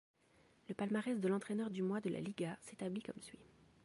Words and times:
Le 0.67 0.73
palmarès 0.73 1.19
de 1.21 1.27
l'entraîneur 1.27 1.69
du 1.69 1.83
mois 1.83 2.01
de 2.01 2.09
La 2.09 2.21
Liga 2.21 2.57
s'établit 2.63 3.03
comme 3.03 3.21
suit. 3.21 3.45